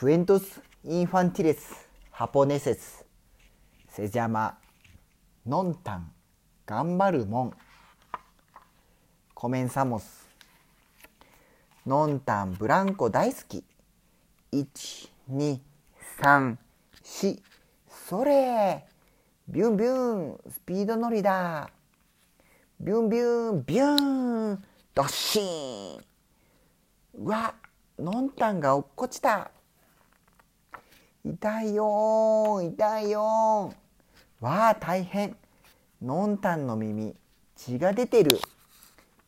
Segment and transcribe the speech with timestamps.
[0.00, 3.04] クエントス・インファンティレス・ハポネセス・
[3.86, 4.56] セジャマ・
[5.46, 6.10] ノンタン・
[6.64, 7.52] ガンバルモン・
[9.34, 10.26] コメンサモス・
[11.86, 13.62] ノンタン・ブランコ大好き
[14.54, 16.56] 1234
[17.90, 18.86] それ
[19.48, 21.68] ビュンビュンスピード乗りだ
[22.80, 24.64] ビュンビュンビュン
[24.94, 26.00] ドッシン
[27.22, 27.52] うわ
[27.98, 29.50] ノンタンが落っこちた
[31.22, 33.74] 痛いよ痛いよ
[34.40, 35.36] わあ大変。
[36.00, 37.14] のんたんの耳
[37.56, 38.40] 血が出てる。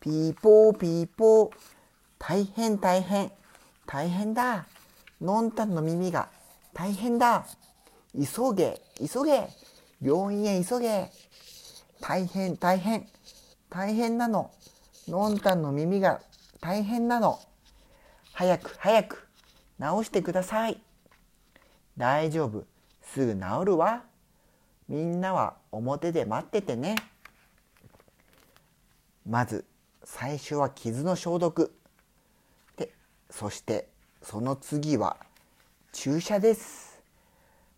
[0.01, 1.51] ピーポーピーポー。
[2.19, 3.31] 大変大変。
[3.87, 4.67] 大変だ。
[5.21, 6.31] のんたんの耳が
[6.73, 7.45] 大変だ。
[8.15, 9.51] 急げ急げ。
[10.01, 11.11] 病院へ急げ。
[12.01, 13.07] 大変大変。
[13.69, 14.51] 大変なの。
[15.09, 16.23] のんたんの耳が
[16.63, 17.39] 大変なの。
[18.33, 19.29] 早く早く。
[19.79, 20.81] 治してください。
[21.97, 22.65] 大丈夫。
[23.03, 24.03] すぐ治るわ。
[24.89, 26.97] みんなは表で待っててね。
[29.29, 29.65] まず
[30.05, 31.75] 最初は傷の消毒。
[32.77, 32.93] で
[33.31, 33.89] そして
[34.23, 35.17] その次は
[35.93, 37.03] 注射です。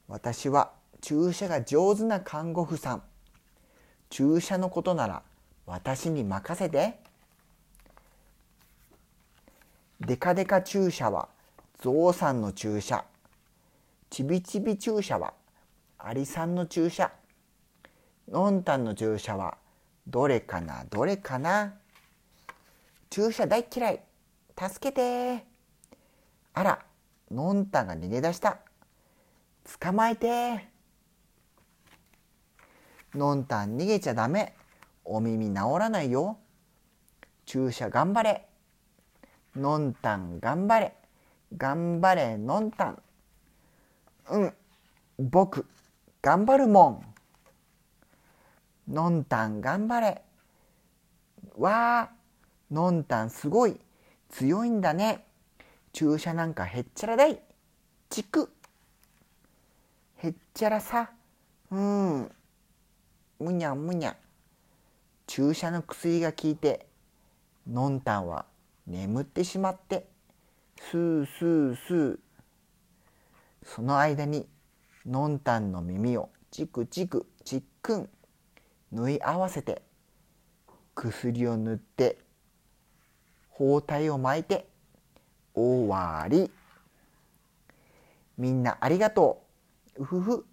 [0.08, 3.02] 私は注射が上手な看護婦さん。
[4.10, 5.22] 注射のことなら
[5.66, 7.00] 私に任せて。
[10.00, 11.28] デカデカ注射は
[11.80, 13.04] ゾウさんの注射。
[14.14, 15.34] ちびちび注射は
[15.98, 17.10] アリさんの注射
[18.30, 19.58] のんたんの注射は
[20.06, 21.74] どれかなどれかな
[23.10, 24.00] 注射大嫌い
[24.56, 25.44] 助けて。
[26.52, 26.78] あら
[27.32, 28.58] のんたんが逃げ出した。
[29.80, 30.68] 捕まえて。
[33.16, 34.54] のんたん逃げちゃダメ。
[35.04, 36.38] お耳治らないよ。
[37.46, 38.46] 注射頑張れ。
[39.56, 40.94] のんたん頑張れ。
[41.56, 43.02] 頑張れのんたん。
[44.30, 44.54] うん。
[45.18, 45.66] 僕
[46.22, 47.04] 頑張るも
[48.88, 48.92] ん。
[48.92, 50.22] のんたん頑張れ。
[51.56, 52.10] わあ
[52.70, 53.78] のんたんすごい。
[54.30, 55.24] 強いんだね。
[55.92, 57.40] 注射なんかへっちゃらだい。
[58.10, 58.50] ちく
[60.16, 61.10] へっちゃらさ。
[61.70, 62.30] うん。
[63.38, 64.16] むにゃむにゃ。
[65.26, 66.86] 注射の薬が効いて
[67.66, 68.44] のんたんは
[68.86, 70.06] 眠ってしまって。
[70.90, 72.23] スースースー。
[73.64, 74.46] その間に
[75.06, 78.08] のんたんの耳をチクチクチックン
[78.92, 79.82] 縫い合わせて
[80.94, 82.18] 薬を塗って
[83.50, 84.66] 包帯を巻いて
[85.54, 86.50] 終わり。
[88.36, 89.44] みんなありがと
[89.96, 90.02] う。
[90.02, 90.44] うふふ。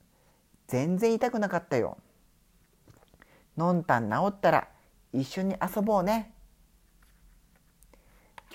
[0.68, 1.98] 全然痛くなかったよ。
[3.58, 4.68] のんたん治ったら
[5.14, 6.34] 一緒に遊ぼうね。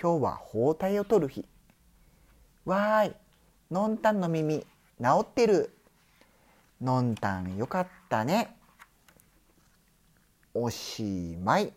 [0.01, 1.45] 今日は包帯を取る日。
[2.65, 3.26] わーい。
[3.71, 4.67] のんたんの耳治
[5.23, 5.73] ってる。
[6.81, 8.57] のんたんよかったね。
[10.55, 11.73] おしまい。